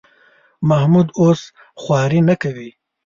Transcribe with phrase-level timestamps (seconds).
[0.69, 1.41] محمود اوس
[1.81, 2.69] خواري نه کوي.